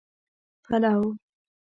پلو 0.69 0.95